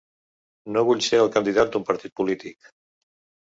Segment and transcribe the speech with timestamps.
[0.77, 2.73] No vull ser el candidat d’un partit polític.